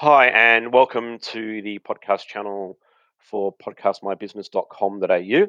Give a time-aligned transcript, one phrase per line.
[0.00, 2.78] Hi, and welcome to the podcast channel
[3.18, 5.46] for podcastmybusiness.com.au.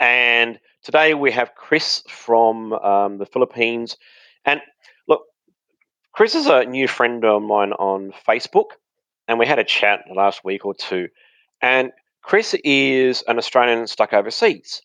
[0.00, 3.96] And today we have Chris from um, the Philippines.
[4.44, 4.60] And
[5.06, 5.22] look,
[6.10, 8.70] Chris is a new friend of mine on Facebook,
[9.28, 11.06] and we had a chat last week or two.
[11.62, 11.92] And
[12.22, 14.82] Chris is an Australian stuck overseas.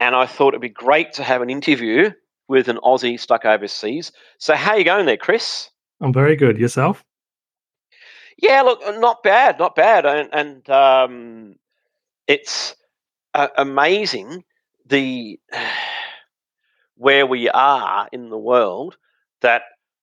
[0.00, 2.10] And I thought it'd be great to have an interview
[2.48, 4.10] with an Aussie stuck overseas.
[4.38, 5.70] So, how are you going there, Chris?
[6.00, 6.58] I'm very good.
[6.58, 7.04] Yourself?
[8.38, 11.56] Yeah, look, uh, not bad, not bad, and, and um,
[12.26, 12.74] it's
[13.34, 14.44] uh, amazing
[14.86, 15.38] the
[16.96, 18.96] where we are in the world.
[19.40, 19.62] That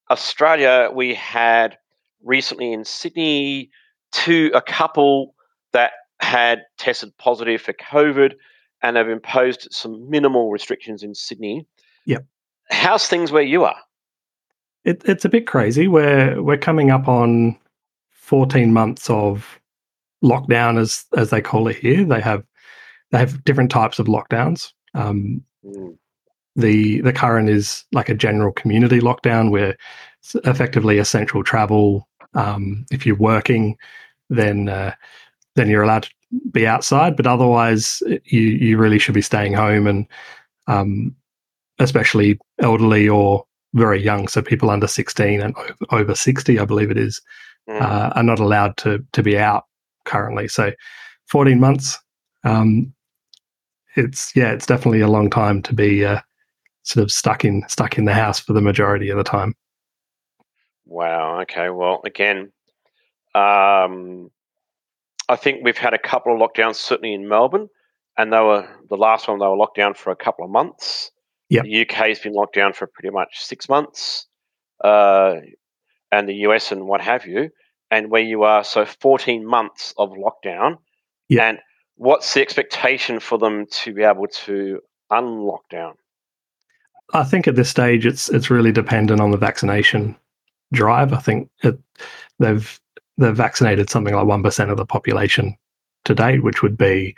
[0.10, 1.78] Australia, we had
[2.24, 3.70] recently in Sydney,
[4.12, 5.36] to a couple
[5.72, 8.34] that had tested positive for COVID,
[8.82, 11.66] and have imposed some minimal restrictions in Sydney.
[12.06, 12.26] Yep.
[12.70, 13.78] How's things where you are?
[14.86, 15.88] It, it's a bit crazy.
[15.88, 17.58] We're we're coming up on
[18.30, 19.60] 14 months of
[20.24, 22.06] lockdown, as as they call it here.
[22.06, 22.44] They have
[23.12, 24.72] they have different types of lockdowns.
[24.94, 25.98] Um, mm.
[26.56, 29.76] The the current is like a general community lockdown where
[30.20, 32.08] it's effectively essential travel.
[32.36, 33.76] Um, if you're working,
[34.30, 34.94] then uh,
[35.56, 36.12] then you're allowed to
[36.52, 40.06] be outside, but otherwise you you really should be staying home and
[40.68, 41.16] um,
[41.80, 43.44] especially elderly or
[43.74, 45.56] very young, so people under 16 and
[45.92, 47.22] over 60, I believe it is,
[47.70, 47.82] mm.
[47.82, 49.66] uh, are not allowed to to be out
[50.06, 50.48] currently.
[50.48, 50.72] So,
[51.28, 51.98] 14 months.
[52.44, 52.94] Um,
[53.96, 56.22] it's yeah, it's definitely a long time to be uh,
[56.84, 59.56] sort of stuck in stuck in the house for the majority of the time.
[60.86, 61.42] Wow.
[61.42, 61.70] Okay.
[61.70, 62.52] Well, again,
[63.36, 64.32] um,
[65.28, 67.68] I think we've had a couple of lockdowns, certainly in Melbourne,
[68.18, 69.40] and they were the last one.
[69.40, 71.12] They were locked down for a couple of months.
[71.50, 71.62] Yeah.
[71.64, 74.28] The UK has been locked down for pretty much six months.
[74.84, 75.36] Uh,
[76.12, 77.50] and the US and what have you,
[77.92, 80.78] and where you are so 14 months of lockdown.
[81.28, 81.50] Yeah.
[81.50, 81.60] And
[81.96, 85.96] what's the expectation for them to be able to unlock down?
[87.14, 90.16] I think at this stage it's it's really dependent on the vaccination
[90.72, 91.14] drive.
[91.14, 91.78] I think it,
[92.38, 92.80] they've
[93.18, 95.58] they've vaccinated something like one percent of the population
[96.06, 97.16] to date, which would be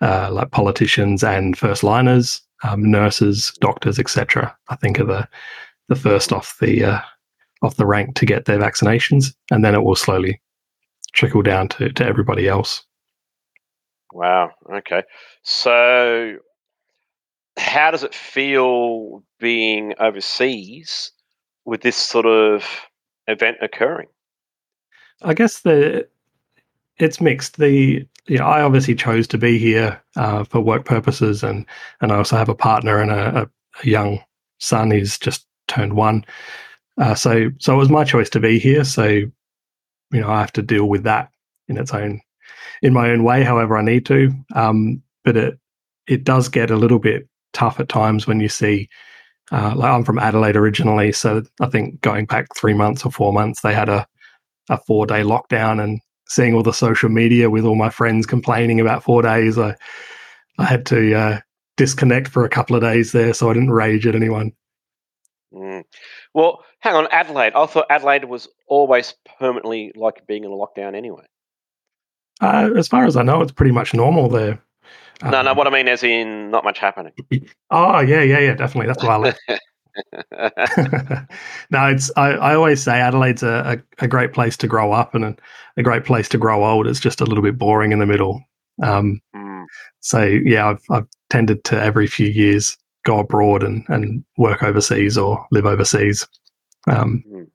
[0.00, 4.56] uh, like politicians and first liners, um, nurses, doctors, etc.
[4.68, 5.28] I think are the
[5.88, 7.00] the first off the uh,
[7.62, 10.40] off the rank to get their vaccinations, and then it will slowly
[11.12, 12.84] trickle down to, to everybody else.
[14.12, 14.52] Wow.
[14.72, 15.02] Okay.
[15.42, 16.36] So,
[17.58, 21.12] how does it feel being overseas
[21.64, 22.64] with this sort of
[23.26, 24.08] event occurring?
[25.22, 26.08] I guess the
[26.98, 27.58] it's mixed.
[27.58, 31.66] The you know, I obviously chose to be here uh, for work purposes, and
[32.00, 33.50] and I also have a partner and a,
[33.82, 34.20] a young
[34.58, 34.90] son.
[34.90, 36.24] He's just turned one.
[36.98, 38.84] Uh, so so it was my choice to be here.
[38.84, 39.30] So you
[40.12, 41.30] know I have to deal with that
[41.68, 42.20] in its own
[42.82, 44.32] in my own way, however I need to.
[44.54, 45.58] Um, but it
[46.06, 48.88] it does get a little bit tough at times when you see.
[49.50, 53.32] Uh, like I'm from Adelaide originally, so I think going back three months or four
[53.32, 54.06] months, they had a
[54.68, 58.78] a four day lockdown, and seeing all the social media with all my friends complaining
[58.78, 59.74] about four days, I
[60.58, 61.40] I had to uh,
[61.78, 64.52] disconnect for a couple of days there, so I didn't rage at anyone.
[65.52, 65.84] Mm.
[66.34, 67.52] Well, hang on, Adelaide.
[67.54, 71.24] I thought Adelaide was always permanently like being in a lockdown anyway.
[72.40, 74.62] Uh, as far as I know, it's pretty much normal there.
[75.22, 75.50] Um, no, no.
[75.50, 77.12] Um, what I mean is in not much happening.
[77.70, 78.54] Oh yeah, yeah, yeah.
[78.54, 78.86] Definitely.
[78.86, 79.40] That's why I left.
[81.70, 82.10] no, it's.
[82.16, 85.36] I, I always say Adelaide's a, a, a, great place to grow up and a,
[85.76, 86.86] a, great place to grow old.
[86.86, 88.40] It's just a little bit boring in the middle.
[88.80, 89.64] Um, mm.
[90.00, 92.76] So yeah, I've, I've tended to every few years
[93.08, 96.28] go abroad and, and work overseas or live overseas.
[96.86, 97.46] Um, mm.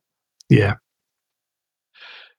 [0.49, 0.75] Yeah.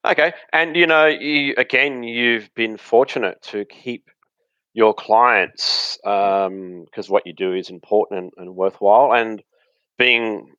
[0.04, 4.10] Okay, and you know, you, again, you've been fortunate to keep
[4.74, 9.42] your clients because um, what you do is important and, and, worthwhile, and
[9.96, 10.52] being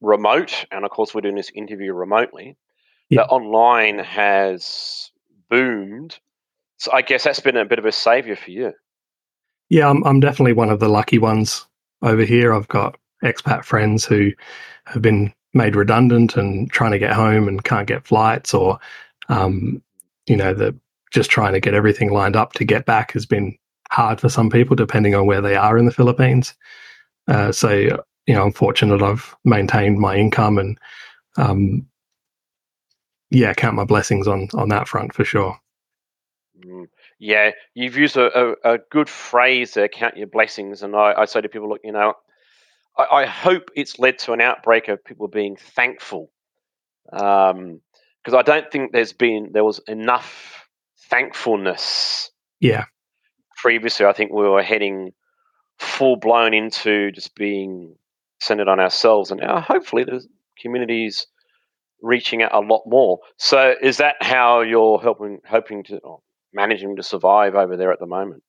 [0.00, 2.56] remote, and of course, we're doing this interview remotely.
[3.08, 3.22] Yeah.
[3.22, 5.10] The online has
[5.48, 6.18] boomed,
[6.78, 8.72] so I guess that's been a bit of a savior for you.
[9.68, 11.66] Yeah, I'm, I'm definitely one of the lucky ones
[12.02, 12.52] over here.
[12.52, 14.32] I've got expat friends who
[14.86, 18.78] have been made redundant and trying to get home and can't get flights, or
[19.28, 19.82] um,
[20.26, 20.74] you know, the
[21.12, 23.56] just trying to get everything lined up to get back has been
[23.90, 26.54] hard for some people, depending on where they are in the Philippines.
[27.28, 27.70] Uh, so,
[28.26, 30.78] you know, I'm fortunate I've maintained my income and,
[31.36, 31.86] um,
[33.30, 35.58] yeah, count my blessings on on that front for sure.
[36.64, 36.88] Mm.
[37.24, 40.82] Yeah, you've used a, a, a, good phrase there, count your blessings.
[40.82, 42.14] And I, I say to people, look, you know,
[42.98, 46.32] I, I, hope it's led to an outbreak of people being thankful.
[47.12, 47.80] Um,
[48.24, 50.66] because I don't think there's been there was enough
[51.10, 52.32] thankfulness.
[52.58, 52.86] Yeah.
[53.56, 55.12] Previously, I think we were heading
[55.78, 57.94] full blown into just being
[58.40, 60.26] centered on ourselves, and now hopefully the
[60.60, 61.28] communities
[62.00, 63.20] reaching out a lot more.
[63.36, 66.00] So, is that how you're helping hoping to
[66.52, 68.42] managing to survive over there at the moment?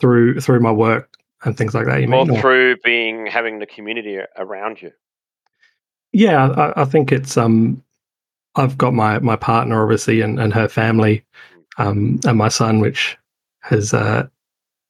[0.00, 2.40] Through through my work and things like that, you or mean?
[2.40, 4.92] through being having the community around you.
[6.12, 7.82] Yeah, I, I, think it's um,
[8.54, 11.24] I've got my my partner obviously and, and her family,
[11.78, 13.16] um, and my son, which
[13.60, 14.26] has uh,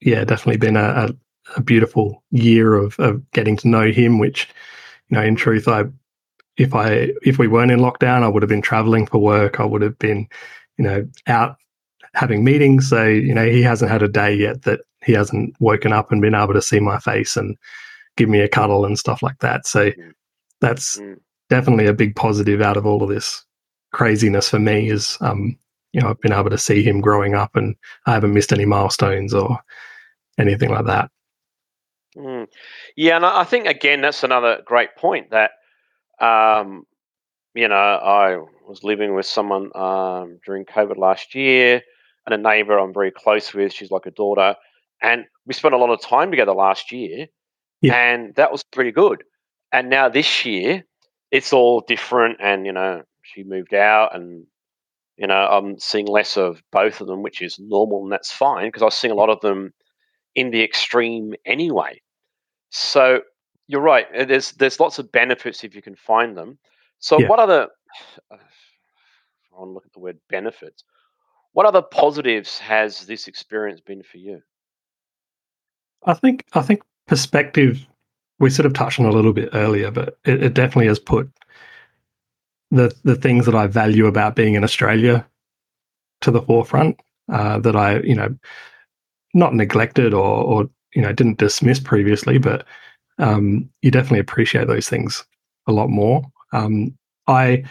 [0.01, 1.15] yeah, definitely been a, a,
[1.57, 4.19] a beautiful year of of getting to know him.
[4.19, 4.49] Which,
[5.09, 5.85] you know, in truth, I
[6.57, 9.59] if I if we weren't in lockdown, I would have been traveling for work.
[9.59, 10.27] I would have been,
[10.77, 11.57] you know, out
[12.13, 12.89] having meetings.
[12.89, 16.21] So you know, he hasn't had a day yet that he hasn't woken up and
[16.21, 17.57] been able to see my face and
[18.17, 19.65] give me a cuddle and stuff like that.
[19.65, 20.11] So mm.
[20.61, 21.19] that's mm.
[21.49, 23.43] definitely a big positive out of all of this
[23.91, 24.89] craziness for me.
[24.89, 25.57] Is um,
[25.91, 27.75] you know, I've been able to see him growing up, and
[28.05, 29.59] I haven't missed any milestones or
[30.37, 31.09] anything like that.
[32.15, 32.47] Mm.
[32.95, 35.51] Yeah, and I think again that's another great point that
[36.19, 36.85] um,
[37.55, 38.37] you know I
[38.67, 41.81] was living with someone um, during COVID last year,
[42.25, 43.73] and a neighbour I'm very close with.
[43.73, 44.55] She's like a daughter,
[45.01, 47.27] and we spent a lot of time together last year,
[47.81, 47.95] yeah.
[47.95, 49.23] and that was pretty good.
[49.71, 50.83] And now this year,
[51.31, 54.45] it's all different, and you know she moved out, and
[55.17, 58.67] you know I'm seeing less of both of them, which is normal, and that's fine
[58.67, 59.73] because I was seeing a lot of them
[60.35, 62.01] in the extreme anyway.
[62.69, 63.21] So
[63.67, 64.07] you're right.
[64.15, 66.57] Uh, there's there's lots of benefits if you can find them.
[66.99, 67.27] So yeah.
[67.27, 67.67] what other?
[68.31, 70.83] I want to look at the word benefits.
[71.53, 74.41] What other positives has this experience been for you?
[76.05, 77.85] I think I think perspective.
[78.39, 81.31] We sort of touched on a little bit earlier, but it, it definitely has put
[82.71, 85.25] the the things that I value about being in Australia
[86.21, 86.99] to the forefront.
[87.31, 88.35] Uh, that I you know
[89.33, 92.65] not neglected or, or you know didn't dismiss previously, but
[93.19, 95.23] um, you definitely appreciate those things
[95.67, 96.23] a lot more.
[96.51, 96.97] Um,
[97.27, 97.63] I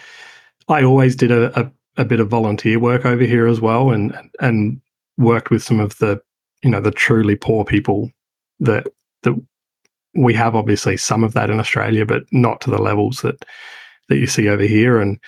[0.68, 4.16] I always did a, a, a, bit of volunteer work over here as well, and
[4.40, 4.80] and
[5.18, 6.20] worked with some of the
[6.62, 8.10] you know the truly poor people
[8.60, 8.86] that
[9.22, 9.34] that
[10.14, 10.54] we have.
[10.54, 13.44] Obviously, some of that in Australia, but not to the levels that
[14.08, 15.00] that you see over here.
[15.00, 15.18] And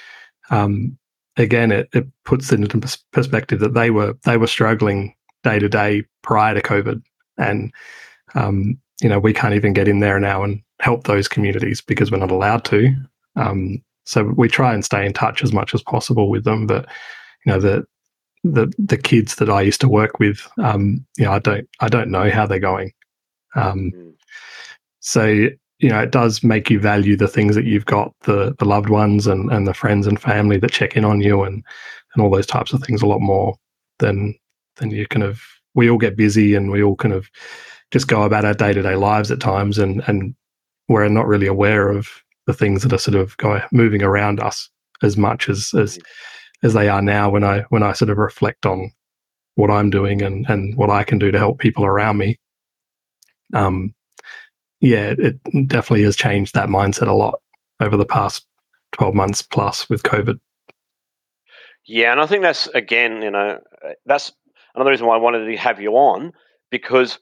[0.51, 0.99] um,
[1.37, 5.69] again, it, it puts it into perspective that they were they were struggling day to
[5.69, 7.03] day prior to COVID,
[7.39, 7.73] and
[8.35, 12.11] um, you know we can't even get in there now and help those communities because
[12.11, 12.95] we're not allowed to.
[13.37, 16.87] Um, so we try and stay in touch as much as possible with them, but
[17.45, 17.85] you know the
[18.45, 21.89] the the kids that I used to work with, um, you know, I don't I
[21.89, 22.93] don't know how they're going.
[23.55, 24.15] Um, mm.
[25.01, 25.49] so
[25.79, 28.89] you know, it does make you value the things that you've got, the the loved
[28.89, 31.63] ones and and the friends and family that check in on you and
[32.15, 33.57] and all those types of things a lot more
[33.99, 34.35] than
[34.77, 35.43] then you kind of
[35.75, 37.29] we all get busy and we all kind of
[37.91, 40.35] just go about our day to day lives at times, and and
[40.89, 42.09] we're not really aware of
[42.47, 44.69] the things that are sort of going moving around us
[45.03, 45.99] as much as as
[46.63, 47.31] as they are now.
[47.31, 48.91] When I when I sort of reflect on
[49.57, 52.39] what I'm doing and and what I can do to help people around me,
[53.55, 53.95] um,
[54.81, 57.41] yeah, it definitely has changed that mindset a lot
[57.81, 58.47] over the past
[58.93, 60.39] twelve months plus with COVID.
[61.87, 63.59] Yeah, and I think that's again, you know,
[64.07, 64.33] that's
[64.75, 66.33] another reason why I wanted to have you on
[66.71, 67.19] because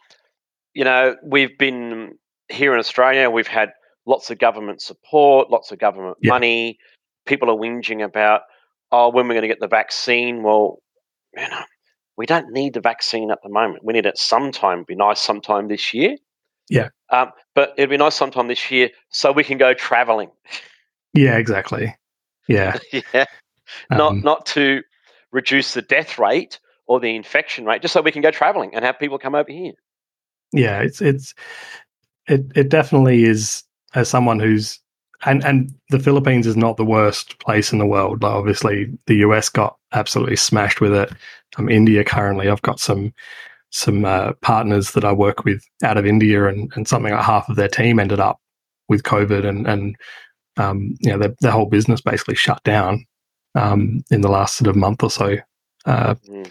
[0.75, 2.17] you know we've been
[2.49, 3.31] here in Australia.
[3.31, 3.73] We've had
[4.07, 6.31] lots of government support, lots of government yeah.
[6.31, 6.79] money.
[7.27, 8.43] People are whinging about,
[8.91, 10.43] oh, when we're going to get the vaccine.
[10.43, 10.83] Well,
[11.37, 11.63] you know,
[12.17, 13.85] we don't need the vaccine at the moment.
[13.85, 14.79] We need it sometime.
[14.79, 16.17] It'd be nice sometime this year.
[16.69, 16.89] Yeah.
[17.11, 20.31] Um, but it'd be nice sometime this year so we can go traveling.
[21.15, 21.95] Yeah, exactly.
[22.49, 22.79] Yeah.
[23.15, 23.27] yeah.
[23.91, 24.83] Um, not not to
[25.31, 28.85] reduce the death rate, or the infection rate, just so we can go traveling and
[28.85, 29.73] have people come over here.
[30.53, 31.35] Yeah, it's it's
[32.29, 33.65] it it definitely is.
[33.95, 34.81] As someone who's
[35.25, 38.23] and and the Philippines is not the worst place in the world.
[38.23, 41.13] Like obviously, the US got absolutely smashed with it.
[41.57, 43.13] Um, India currently, I've got some
[43.71, 47.49] some uh, partners that I work with out of India, and and something like half
[47.49, 48.41] of their team ended up
[48.89, 49.97] with COVID, and and
[50.57, 53.05] um, you know their, their whole business basically shut down
[53.55, 55.37] um, in the last sort of month or so.
[55.85, 56.51] Uh, mm.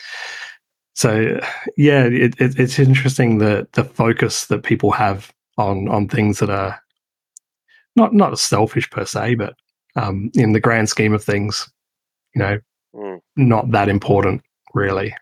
[0.94, 1.40] So
[1.78, 6.50] yeah, it, it, it's interesting the the focus that people have on on things that
[6.50, 6.82] are
[7.96, 9.56] not not selfish per se, but
[9.96, 11.70] um, in the grand scheme of things,
[12.34, 12.58] you know,
[12.96, 13.20] mm.
[13.36, 14.42] not that important
[14.74, 15.14] really.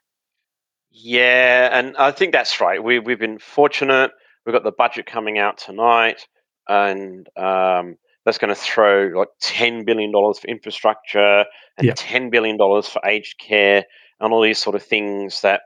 [0.91, 2.83] Yeah, and I think that's right.
[2.83, 4.11] We we've been fortunate.
[4.45, 6.27] We've got the budget coming out tonight,
[6.67, 11.45] and um, that's going to throw like ten billion dollars for infrastructure
[11.77, 11.93] and Yeah.
[11.95, 13.85] ten billion dollars for aged care
[14.19, 15.61] and all these sort of things that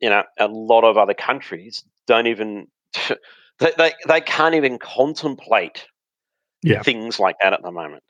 [0.00, 2.68] you know a lot of other countries don't even
[3.58, 5.86] they they, they can't even contemplate
[6.66, 6.82] Yeah.
[6.82, 8.02] things like that at the moment.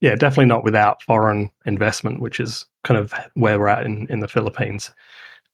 [0.00, 4.20] Yeah, definitely not without foreign investment, which is kind of where we're at in, in
[4.20, 4.90] the Philippines.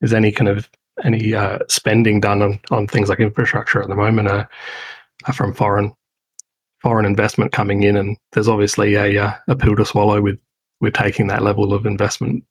[0.00, 0.68] Is any kind of
[1.04, 4.48] any uh, spending done on, on things like infrastructure at the moment are,
[5.26, 5.92] are from foreign
[6.80, 10.38] foreign investment coming in, and there's obviously a uh, a pill to swallow with
[10.80, 12.42] with taking that level of investment.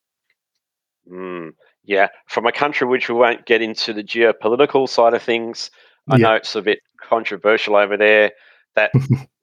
[1.12, 5.72] Mm, yeah, from a country which we won't get into the geopolitical side of things.
[6.08, 6.28] I Yeah.
[6.28, 8.32] know it's a bit controversial over there.
[8.76, 8.92] That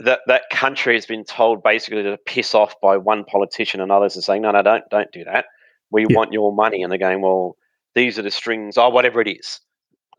[0.00, 4.16] that that country has been told basically to piss off by one politician, and others
[4.16, 5.46] are saying, "No, no, don't don't do that.
[5.90, 6.16] We Yeah.
[6.16, 7.56] want your money." And they're going, "Well,
[7.94, 9.60] these are the strings, or whatever it is."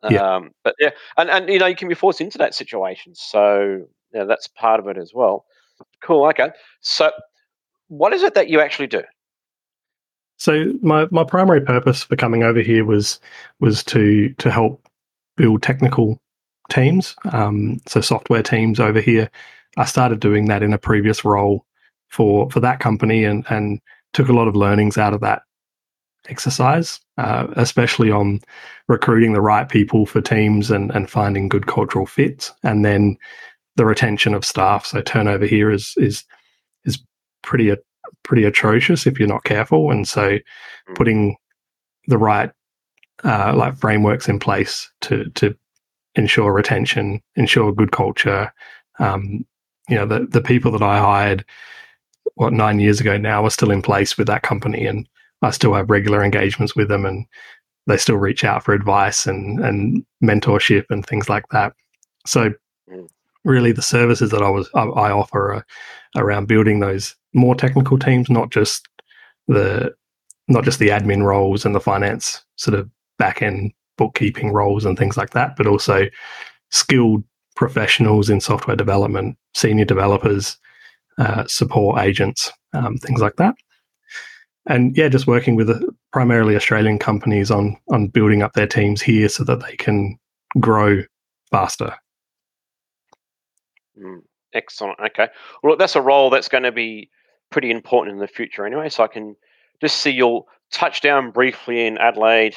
[0.10, 0.36] Yeah.
[0.36, 3.86] Um, but yeah, and and you know you can be forced into that situation, so
[4.14, 5.46] yeah, that's part of it as well.
[6.02, 6.26] Cool.
[6.28, 6.50] Okay.
[6.82, 7.12] So,
[7.88, 9.04] what is it that you actually do?
[10.38, 13.20] So my my primary purpose for coming over here was
[13.60, 14.86] was to to help
[15.38, 16.20] build technical
[16.70, 19.30] teams, um, so software teams over here.
[19.78, 21.66] I started doing that in a previous role
[22.10, 23.80] for for that company, and and
[24.14, 25.42] took a lot of learnings out of that
[26.30, 28.40] exercise, uh, especially on
[28.88, 33.18] recruiting the right people for teams and and finding good cultural fits, and then
[33.76, 34.86] the retention of staff.
[34.86, 36.24] So turnover here is is
[36.86, 37.00] is
[37.42, 37.74] pretty
[38.24, 39.92] pretty atrocious if you're not careful.
[39.92, 40.40] And so
[40.90, 40.96] Mm.
[40.96, 41.38] putting
[42.08, 42.52] the right
[43.24, 45.56] uh, like frameworks in place to to
[46.16, 48.52] ensure retention, ensure good culture.
[49.00, 49.46] Um,
[49.90, 51.46] you know, the the people that I hired
[52.36, 55.08] what nine years ago now are still in place with that company, and
[55.42, 57.26] I still have regular engagements with them, and
[57.88, 61.74] they still reach out for advice and and mentorship and things like that.
[62.26, 62.54] So,
[62.90, 63.08] Mm.
[63.46, 65.66] really, the services that I was I, I offer are
[66.16, 68.88] around building those more technical teams, not just
[69.48, 69.94] the
[70.48, 74.98] not just the admin roles and the finance sort of back end bookkeeping roles and
[74.98, 76.06] things like that, but also
[76.72, 77.24] skilled
[77.56, 80.58] professionals in software development, senior developers,
[81.18, 83.56] uh, support agents, um, things like that.
[84.66, 85.70] And yeah, just working with
[86.12, 90.18] primarily Australian companies on on building up their teams here so that they can
[90.60, 91.04] grow
[91.52, 91.94] faster.
[94.00, 94.22] Mm,
[94.54, 95.00] excellent.
[95.00, 95.28] Okay.
[95.62, 97.10] Well, look, that's a role that's going to be
[97.52, 98.90] pretty important in the future anyway.
[98.90, 99.36] So I can
[99.82, 102.56] just see you'll touch down briefly in Adelaide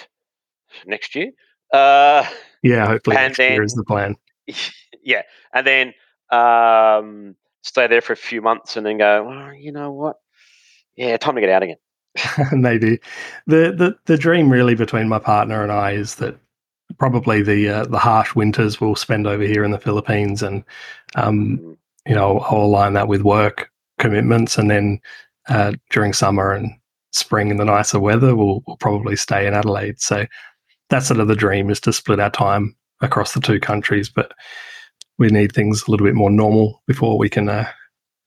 [0.86, 1.32] next year.
[1.72, 2.24] Uh,
[2.62, 4.16] Yeah, hopefully And next year is the plan.
[5.06, 5.22] yeah.
[5.54, 5.94] And then
[6.30, 10.16] um, stay there for a few months and then go, well, you know what?
[10.96, 11.76] Yeah, time to get out again.
[12.52, 12.98] Maybe
[13.46, 16.38] the, the the dream really between my partner and I is that
[16.98, 20.64] probably the uh, the harsh winters we'll spend over here in the Philippines, and
[21.14, 24.98] um, Mm, you know I'll align that with work commitments, and then
[25.50, 26.70] uh, during summer and
[27.12, 30.00] spring in the nicer weather, we'll we'll probably stay in Adelaide.
[30.00, 30.24] So
[30.88, 34.32] that's sort of the dream is to split our time across the two countries, but
[35.18, 37.66] we need things a little bit more normal before we can uh,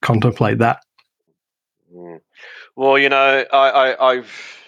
[0.01, 0.84] contemplate that.
[1.93, 2.19] mm.
[2.75, 4.60] Well, you know, I, I, I've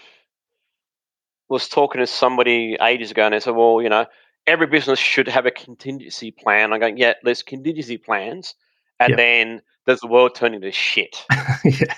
[1.50, 4.06] was talking to somebody ages ago and they said, well, you know,
[4.48, 6.72] every business should have a contingency plan.
[6.72, 8.56] I'm going, yeah, there's contingency plans.
[9.00, 9.16] And Yeah.
[9.18, 11.26] then there's the world turning to shit.
[11.66, 11.96] yeah,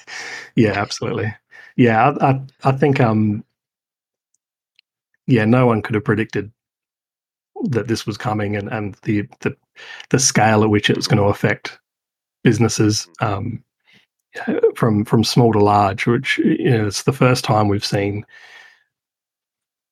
[0.56, 1.34] yeah, absolutely.
[1.76, 3.44] Yeah, I, I, I think um,
[5.28, 6.52] yeah, no one could have predicted
[7.66, 9.56] that this was coming and and the the
[10.10, 11.80] the scale at which it was going to affect
[12.44, 13.64] businesses um,
[14.76, 16.06] from from small to large.
[16.08, 18.26] Which you know, it's the first time we've seen.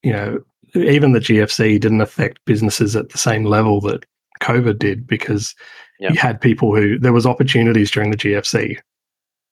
[0.04, 0.40] You know,
[0.76, 4.06] even the GFC didn't affect businesses at the same level that
[4.42, 5.54] COVID did because
[6.00, 6.12] Yeah.
[6.12, 8.80] you had people who there was opportunities during the GFC.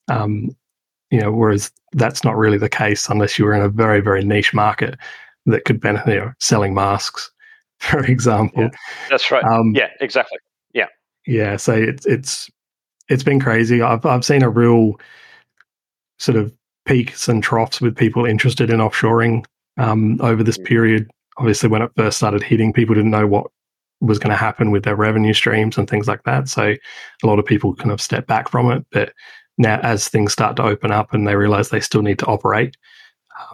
[0.10, 0.56] Um,
[1.12, 4.24] you know, whereas that's not really the case unless you were in a very very
[4.24, 4.98] niche market
[5.46, 7.32] that could benefit, you know, selling masks,
[7.90, 8.70] for example.
[9.10, 9.44] That's right.
[9.44, 10.38] Um, yeah, exactly.
[10.74, 10.88] yeah,
[11.26, 11.58] Yeah.
[11.58, 12.50] so it's it's
[13.10, 13.82] it's been crazy.
[13.82, 14.94] I've I've seen a real
[16.18, 16.54] sort of
[16.86, 19.46] peaks and troughs with people interested in offshoring
[19.78, 20.66] um, over this Mm.
[20.66, 21.12] period.
[21.38, 23.48] Obviously, when it first started hitting, people didn't know what
[24.02, 26.48] was going to happen with their revenue streams and things like that.
[26.50, 26.74] So
[27.24, 28.86] a lot of people kind of step back from it.
[28.92, 29.14] But
[29.58, 32.76] now, as things start to open up and they realize they still need to operate,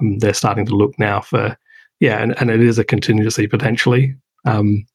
[0.01, 1.55] um, they're starting to look now for
[1.99, 4.85] yeah, and, and it is a contingency potentially um,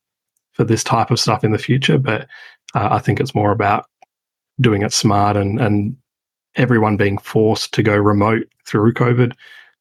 [0.53, 1.99] for this type of stuff in the future.
[1.99, 2.23] But
[2.75, 3.87] uh, I think it's more about
[4.61, 5.97] doing it smart and and
[6.57, 9.33] everyone being forced to go remote through COVID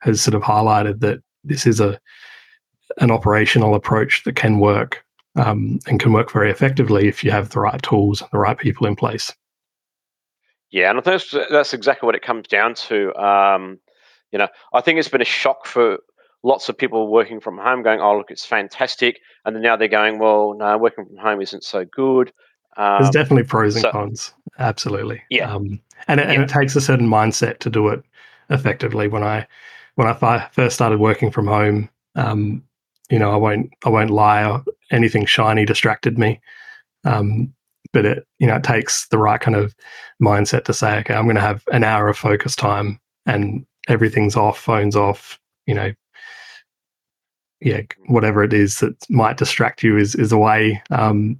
[0.02, 2.00] has sort of highlighted that this is a
[2.98, 5.04] an operational approach that can work
[5.36, 8.58] um, and can work very effectively if you have the right tools and the right
[8.58, 9.34] people in place.
[10.72, 13.16] Yeah, and I think that's, that's exactly what it comes down to.
[13.16, 13.80] Um,
[14.32, 16.00] you know, I think it's been a shock for
[16.44, 19.88] lots of people working from home, going, "Oh, look, it's fantastic," and then now they're
[19.88, 22.32] going, "Well, no, working from home isn't so good."
[22.78, 24.34] Um, There's definitely pros and so, cons.
[24.58, 25.22] Absolutely.
[25.30, 25.54] Yeah.
[25.54, 26.34] Um, and, it, yeah.
[26.34, 28.02] and it takes a certain mindset to do it
[28.50, 29.08] effectively.
[29.08, 29.46] When I
[29.96, 32.64] when I first started working from home, um,
[33.10, 34.62] you know, I won't I won't lie.
[34.92, 36.40] Anything shiny distracted me.
[37.04, 37.54] Um,
[37.92, 39.76] but it you know it takes the right kind of
[40.22, 44.36] mindset to say, okay, I'm going to have an hour of focus time, and everything's
[44.36, 45.40] off, phones off.
[45.66, 45.92] You know,
[47.62, 50.82] yeah, whatever it is that might distract you is is away.
[50.92, 51.40] Um,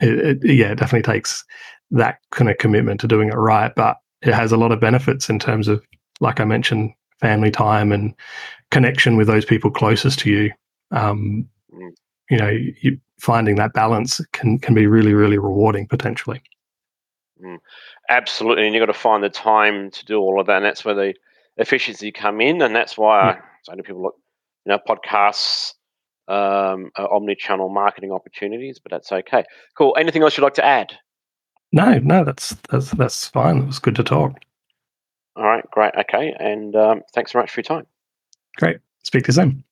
[0.00, 1.44] it, it, yeah, it definitely takes
[1.90, 5.28] that kind of commitment to doing it right, but it has a lot of benefits
[5.28, 5.82] in terms of,
[6.20, 8.14] like I mentioned, family time and
[8.70, 10.50] connection with those people closest to you.
[10.90, 11.90] Um, mm.
[12.30, 16.42] you know, you, finding that balance can can be really, really rewarding potentially.
[17.42, 17.58] Mm.
[18.08, 20.84] Absolutely, and you've got to find the time to do all of that, and that's
[20.84, 21.14] where the
[21.56, 23.36] efficiency come in, and that's why yeah.
[23.36, 24.16] I say to people, look,
[24.64, 25.72] you know, podcasts,
[26.28, 29.44] um, omni-channel marketing opportunities, but that's okay.
[29.76, 29.96] Cool.
[29.98, 30.94] Anything else you'd like to add?
[31.72, 33.58] No, no, that's that's that's fine.
[33.58, 34.38] It was good to talk.
[35.36, 35.94] All right, great.
[35.98, 37.86] Okay, and um, thanks so much for your time.
[38.58, 38.78] Great.
[39.02, 39.64] Speak to you soon.